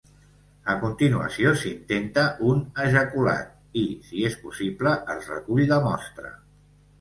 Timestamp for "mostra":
5.91-6.35